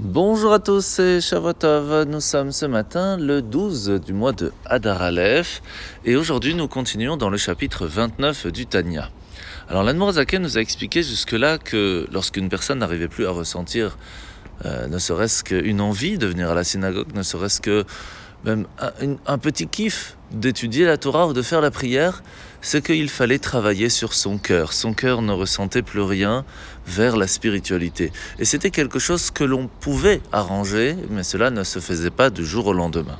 Bonjour 0.00 0.52
à 0.52 0.58
tous, 0.58 0.84
c'est 0.84 1.20
Shavuotov. 1.20 2.08
Nous 2.08 2.20
sommes 2.20 2.50
ce 2.50 2.66
matin 2.66 3.16
le 3.16 3.40
12 3.42 4.00
du 4.04 4.12
mois 4.12 4.32
de 4.32 4.52
Hadar 4.66 5.00
Aleph 5.00 5.62
et 6.04 6.16
aujourd'hui 6.16 6.56
nous 6.56 6.66
continuons 6.66 7.16
dans 7.16 7.30
le 7.30 7.36
chapitre 7.36 7.86
29 7.86 8.48
du 8.48 8.66
Tanya. 8.66 9.10
Alors 9.68 9.84
l'Anmorazaken 9.84 10.42
nous 10.42 10.58
a 10.58 10.60
expliqué 10.60 11.04
jusque-là 11.04 11.58
que 11.58 12.08
lorsqu'une 12.12 12.48
personne 12.48 12.80
n'arrivait 12.80 13.06
plus 13.06 13.24
à 13.24 13.30
ressentir 13.30 13.96
euh, 14.64 14.88
ne 14.88 14.98
serait-ce 14.98 15.44
qu'une 15.44 15.80
envie 15.80 16.18
de 16.18 16.26
venir 16.26 16.50
à 16.50 16.54
la 16.54 16.64
synagogue, 16.64 17.14
ne 17.14 17.22
serait-ce 17.22 17.60
que 17.60 17.84
même 18.44 18.66
un, 19.26 19.38
petit 19.38 19.66
kiff 19.66 20.16
d'étudier 20.30 20.84
la 20.84 20.96
Torah 20.96 21.26
ou 21.26 21.32
de 21.32 21.42
faire 21.42 21.60
la 21.60 21.70
prière, 21.70 22.22
c'est 22.60 22.84
qu'il 22.84 23.08
fallait 23.08 23.38
travailler 23.38 23.88
sur 23.88 24.12
son 24.12 24.38
cœur. 24.38 24.72
Son 24.72 24.92
cœur 24.92 25.22
ne 25.22 25.32
ressentait 25.32 25.82
plus 25.82 26.02
rien 26.02 26.44
vers 26.86 27.16
la 27.16 27.26
spiritualité. 27.26 28.12
Et 28.38 28.44
c'était 28.44 28.70
quelque 28.70 28.98
chose 28.98 29.30
que 29.30 29.44
l'on 29.44 29.68
pouvait 29.68 30.20
arranger, 30.32 30.96
mais 31.10 31.22
cela 31.22 31.50
ne 31.50 31.64
se 31.64 31.78
faisait 31.78 32.10
pas 32.10 32.30
du 32.30 32.44
jour 32.44 32.66
au 32.66 32.72
lendemain. 32.72 33.18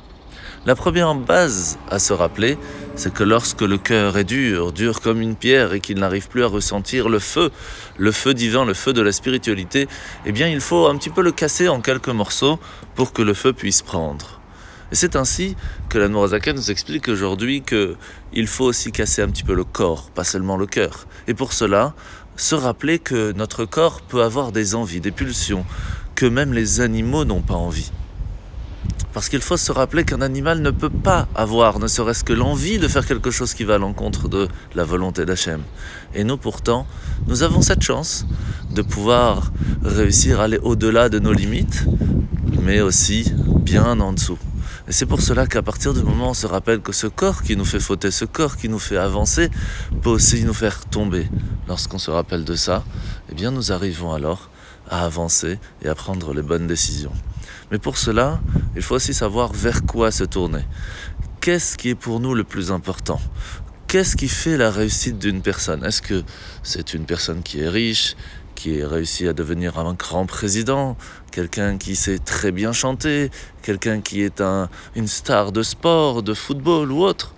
La 0.65 0.75
première 0.75 1.13
base 1.13 1.77
à 1.91 1.99
se 1.99 2.11
rappeler, 2.11 2.57
c'est 2.95 3.13
que 3.13 3.23
lorsque 3.23 3.61
le 3.61 3.77
cœur 3.77 4.17
est 4.17 4.23
dur, 4.23 4.71
dur 4.71 4.99
comme 4.99 5.21
une 5.21 5.35
pierre 5.35 5.73
et 5.73 5.79
qu'il 5.79 5.99
n'arrive 5.99 6.27
plus 6.27 6.43
à 6.43 6.47
ressentir 6.47 7.07
le 7.07 7.19
feu, 7.19 7.51
le 7.97 8.11
feu 8.11 8.33
divin, 8.33 8.65
le 8.65 8.73
feu 8.73 8.91
de 8.91 9.01
la 9.01 9.11
spiritualité, 9.11 9.87
eh 10.25 10.31
bien 10.31 10.47
il 10.47 10.61
faut 10.61 10.87
un 10.87 10.97
petit 10.97 11.11
peu 11.11 11.21
le 11.21 11.31
casser 11.31 11.67
en 11.67 11.81
quelques 11.81 12.09
morceaux 12.09 12.59
pour 12.95 13.13
que 13.13 13.21
le 13.21 13.35
feu 13.35 13.53
puisse 13.53 13.83
prendre. 13.83 14.41
Et 14.91 14.95
c'est 14.95 15.15
ainsi 15.15 15.55
que 15.89 15.97
la 15.97 16.07
Norazaka 16.07 16.53
nous 16.53 16.71
explique 16.71 17.07
aujourd'hui 17.07 17.63
qu'il 17.63 18.47
faut 18.47 18.65
aussi 18.65 18.91
casser 18.91 19.21
un 19.21 19.29
petit 19.29 19.43
peu 19.43 19.53
le 19.53 19.63
corps, 19.63 20.11
pas 20.11 20.23
seulement 20.23 20.57
le 20.57 20.67
cœur. 20.67 21.07
Et 21.27 21.33
pour 21.33 21.53
cela, 21.53 21.93
se 22.37 22.55
rappeler 22.55 22.99
que 22.99 23.31
notre 23.31 23.65
corps 23.65 24.01
peut 24.01 24.21
avoir 24.21 24.51
des 24.51 24.75
envies, 24.75 24.99
des 24.99 25.11
pulsions, 25.11 25.65
que 26.15 26.25
même 26.25 26.53
les 26.53 26.81
animaux 26.81 27.25
n'ont 27.25 27.41
pas 27.41 27.55
envie. 27.55 27.91
Parce 29.13 29.29
qu'il 29.29 29.41
faut 29.41 29.55
se 29.55 29.71
rappeler 29.71 30.03
qu'un 30.03 30.21
animal 30.21 30.61
ne 30.61 30.71
peut 30.71 30.89
pas 30.89 31.29
avoir, 31.35 31.79
ne 31.79 31.87
serait-ce 31.87 32.25
que 32.25 32.33
l'envie 32.33 32.79
de 32.79 32.87
faire 32.89 33.05
quelque 33.05 33.31
chose 33.31 33.53
qui 33.53 33.63
va 33.63 33.75
à 33.75 33.77
l'encontre 33.77 34.27
de 34.27 34.49
la 34.75 34.83
volonté 34.83 35.25
d'Hachem. 35.25 35.61
Et 36.13 36.25
nous, 36.25 36.35
pourtant, 36.35 36.85
nous 37.27 37.41
avons 37.41 37.61
cette 37.61 37.81
chance 37.81 38.25
de 38.71 38.81
pouvoir 38.81 39.53
réussir 39.83 40.41
à 40.41 40.43
aller 40.43 40.59
au-delà 40.61 41.07
de 41.07 41.19
nos 41.19 41.31
limites, 41.31 41.85
mais 42.61 42.81
aussi 42.81 43.31
bien 43.63 44.01
en 44.01 44.11
dessous. 44.11 44.37
Et 44.87 44.91
c'est 44.91 45.07
pour 45.07 45.21
cela 45.21 45.47
qu'à 45.47 45.63
partir 45.63 45.93
du 45.93 46.03
moment 46.03 46.27
où 46.27 46.29
on 46.29 46.33
se 46.35 46.45
rappelle 46.45 46.79
que 46.79 46.91
ce 46.91 47.07
corps 47.07 47.41
qui 47.41 47.55
nous 47.55 47.65
fait 47.65 47.79
fauter, 47.79 48.11
ce 48.11 48.25
corps 48.25 48.55
qui 48.55 48.69
nous 48.69 48.79
fait 48.79 48.97
avancer, 48.97 49.49
peut 50.03 50.11
aussi 50.11 50.43
nous 50.43 50.53
faire 50.53 50.85
tomber. 50.85 51.27
Lorsqu'on 51.67 51.97
se 51.97 52.11
rappelle 52.11 52.43
de 52.45 52.55
ça, 52.55 52.83
eh 53.31 53.35
bien 53.35 53.49
nous 53.49 53.71
arrivons 53.71 54.13
alors 54.13 54.49
à 54.87 55.03
avancer 55.03 55.59
et 55.81 55.87
à 55.87 55.95
prendre 55.95 56.33
les 56.35 56.43
bonnes 56.43 56.67
décisions. 56.67 57.13
Mais 57.71 57.79
pour 57.79 57.97
cela, 57.97 58.39
il 58.75 58.83
faut 58.83 58.95
aussi 58.95 59.15
savoir 59.15 59.53
vers 59.53 59.85
quoi 59.85 60.11
se 60.11 60.23
tourner. 60.23 60.65
Qu'est-ce 61.41 61.77
qui 61.77 61.89
est 61.89 61.95
pour 61.95 62.19
nous 62.19 62.35
le 62.35 62.43
plus 62.43 62.71
important? 62.71 63.19
Qu'est-ce 63.87 64.15
qui 64.15 64.27
fait 64.27 64.57
la 64.57 64.69
réussite 64.69 65.17
d'une 65.17 65.41
personne? 65.41 65.83
Est-ce 65.83 66.01
que 66.01 66.23
c'est 66.61 66.93
une 66.93 67.05
personne 67.05 67.41
qui 67.41 67.59
est 67.59 67.69
riche, 67.69 68.15
qui 68.55 68.81
a 68.81 68.87
réussi 68.87 69.27
à 69.27 69.33
devenir 69.33 69.77
un 69.77 69.93
grand 69.93 70.25
président, 70.25 70.97
quelqu'un 71.31 71.77
qui 71.77 71.95
sait 71.95 72.17
très 72.17 72.51
bien 72.51 72.71
chanter, 72.71 73.29
quelqu'un 73.61 74.01
qui 74.01 74.21
est 74.21 74.41
un, 74.41 74.69
une 74.95 75.07
star 75.07 75.51
de 75.51 75.61
sport, 75.61 76.23
de 76.23 76.33
football 76.33 76.91
ou 76.91 77.03
autre. 77.03 77.35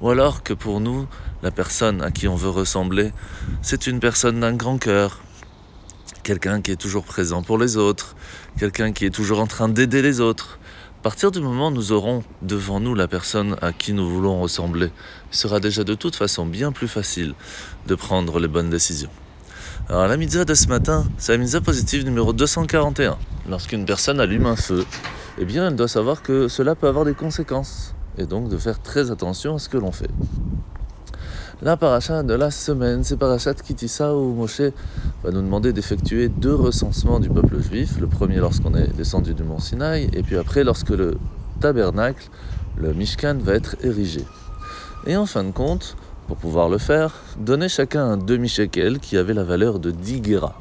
Ou 0.00 0.10
alors 0.10 0.44
que 0.44 0.52
pour 0.52 0.80
nous, 0.80 1.08
la 1.42 1.50
personne 1.50 2.02
à 2.02 2.10
qui 2.10 2.28
on 2.28 2.36
veut 2.36 2.50
ressembler, 2.50 3.12
c'est 3.62 3.86
une 3.86 3.98
personne 3.98 4.40
d'un 4.40 4.54
grand 4.54 4.78
cœur, 4.78 5.20
quelqu'un 6.22 6.60
qui 6.60 6.70
est 6.70 6.76
toujours 6.76 7.04
présent 7.04 7.42
pour 7.42 7.58
les 7.58 7.76
autres, 7.76 8.14
quelqu'un 8.58 8.92
qui 8.92 9.06
est 9.06 9.10
toujours 9.10 9.40
en 9.40 9.46
train 9.46 9.68
d'aider 9.68 10.02
les 10.02 10.20
autres. 10.20 10.58
À 11.00 11.02
partir 11.02 11.30
du 11.30 11.40
moment 11.40 11.68
où 11.68 11.72
nous 11.72 11.92
aurons 11.92 12.24
devant 12.42 12.80
nous 12.80 12.94
la 12.94 13.08
personne 13.08 13.56
à 13.62 13.72
qui 13.72 13.92
nous 13.92 14.08
voulons 14.08 14.40
ressembler, 14.40 14.90
il 15.32 15.36
sera 15.36 15.58
déjà 15.58 15.84
de 15.84 15.94
toute 15.94 16.16
façon 16.16 16.44
bien 16.44 16.70
plus 16.72 16.88
facile 16.88 17.34
de 17.86 17.94
prendre 17.94 18.38
les 18.40 18.48
bonnes 18.48 18.70
décisions. 18.70 19.10
Alors 19.86 20.06
la 20.06 20.16
mitzvah 20.16 20.44
de 20.44 20.54
ce 20.54 20.68
matin, 20.68 21.04
c'est 21.16 21.32
la 21.32 21.38
mitzvah 21.38 21.60
positive 21.62 22.04
numéro 22.04 22.32
241. 22.32 23.16
Lorsqu'une 23.48 23.86
personne 23.86 24.20
allume 24.20 24.44
un 24.44 24.56
feu, 24.56 24.84
eh 25.38 25.44
bien 25.44 25.68
elle 25.68 25.76
doit 25.76 25.88
savoir 25.88 26.22
que 26.22 26.48
cela 26.48 26.74
peut 26.74 26.88
avoir 26.88 27.04
des 27.04 27.14
conséquences. 27.14 27.94
Et 28.18 28.26
donc 28.26 28.48
de 28.48 28.58
faire 28.58 28.82
très 28.82 29.10
attention 29.10 29.54
à 29.54 29.58
ce 29.58 29.68
que 29.68 29.78
l'on 29.78 29.92
fait. 29.92 30.10
La 31.62 31.76
paracha 31.76 32.22
de 32.22 32.34
la 32.34 32.50
semaine, 32.50 33.02
c'est 33.02 33.16
parachat 33.16 33.54
Kitissa 33.54 34.14
où 34.14 34.34
Moshe 34.34 34.60
va 35.24 35.30
nous 35.30 35.40
demander 35.40 35.72
d'effectuer 35.72 36.28
deux 36.28 36.54
recensements 36.54 37.18
du 37.18 37.30
peuple 37.30 37.60
juif. 37.60 37.98
Le 37.98 38.06
premier 38.06 38.36
lorsqu'on 38.36 38.74
est 38.74 38.94
descendu 38.96 39.34
du 39.34 39.42
mont 39.42 39.58
Sinaï, 39.58 40.10
et 40.12 40.22
puis 40.22 40.36
après 40.36 40.64
lorsque 40.64 40.90
le 40.90 41.16
tabernacle, 41.60 42.28
le 42.76 42.92
Mishkan, 42.92 43.38
va 43.40 43.54
être 43.54 43.76
érigé. 43.82 44.24
Et 45.06 45.16
en 45.16 45.26
fin 45.26 45.42
de 45.42 45.50
compte, 45.50 45.96
pour 46.28 46.36
pouvoir 46.36 46.68
le 46.68 46.76
faire, 46.76 47.14
donner 47.38 47.70
chacun 47.70 48.04
un 48.04 48.16
demi-shekel 48.18 49.00
qui 49.00 49.16
avait 49.16 49.32
la 49.32 49.44
valeur 49.44 49.78
de 49.78 49.90
10 49.90 50.20
guéras. 50.20 50.54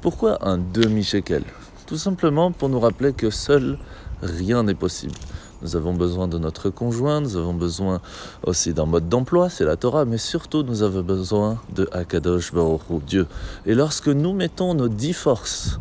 Pourquoi 0.00 0.38
un 0.46 0.56
demi-shekel? 0.56 1.42
Tout 1.86 1.98
simplement 1.98 2.52
pour 2.52 2.68
nous 2.68 2.78
rappeler 2.78 3.12
que 3.12 3.28
seul 3.28 3.76
rien 4.22 4.62
n'est 4.62 4.74
possible. 4.74 5.14
Nous 5.62 5.74
avons 5.74 5.94
besoin 5.94 6.28
de 6.28 6.38
notre 6.38 6.70
conjoint, 6.70 7.20
nous 7.20 7.36
avons 7.36 7.54
besoin 7.54 8.00
aussi 8.44 8.72
d'un 8.72 8.86
mode 8.86 9.08
d'emploi, 9.08 9.50
c'est 9.50 9.64
la 9.64 9.76
Torah, 9.76 10.04
mais 10.04 10.18
surtout 10.18 10.62
nous 10.62 10.82
avons 10.82 11.02
besoin 11.02 11.58
de 11.74 11.88
Akadosh 11.90 12.52
Baruch 12.52 12.82
Dieu. 13.04 13.26
Et 13.66 13.74
lorsque 13.74 14.08
nous 14.08 14.32
mettons 14.32 14.74
nos 14.74 14.88
dix 14.88 15.12
forces, 15.12 15.78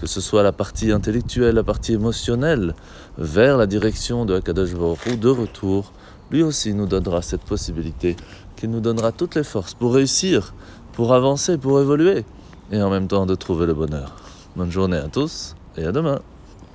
que 0.00 0.06
ce 0.06 0.22
soit 0.22 0.42
la 0.42 0.52
partie 0.52 0.90
intellectuelle, 0.90 1.56
la 1.56 1.64
partie 1.64 1.92
émotionnelle, 1.92 2.74
vers 3.18 3.58
la 3.58 3.66
direction 3.66 4.24
de 4.24 4.36
Akadosh 4.36 4.74
Baruch 4.74 5.18
de 5.20 5.28
retour, 5.28 5.92
lui 6.30 6.42
aussi 6.42 6.74
nous 6.74 6.86
donnera 6.86 7.22
cette 7.22 7.42
possibilité 7.42 8.16
qui 8.56 8.68
nous 8.68 8.80
donnera 8.80 9.12
toutes 9.12 9.34
les 9.34 9.44
forces 9.44 9.74
pour 9.74 9.94
réussir, 9.94 10.54
pour 10.92 11.12
avancer, 11.12 11.58
pour 11.58 11.80
évoluer, 11.80 12.24
et 12.70 12.82
en 12.82 12.90
même 12.90 13.08
temps 13.08 13.26
de 13.26 13.34
trouver 13.34 13.66
le 13.66 13.74
bonheur. 13.74 14.16
Bonne 14.56 14.70
journée 14.70 14.96
à 14.96 15.08
tous 15.08 15.54
et 15.76 15.84
à 15.84 15.92
demain. 15.92 16.20